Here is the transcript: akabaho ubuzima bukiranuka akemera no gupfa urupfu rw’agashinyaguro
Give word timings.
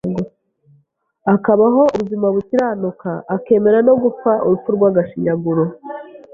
akabaho 1.33 1.81
ubuzima 1.93 2.27
bukiranuka 2.35 3.09
akemera 3.35 3.79
no 3.87 3.93
gupfa 4.03 4.31
urupfu 4.45 4.69
rw’agashinyaguro 4.75 5.63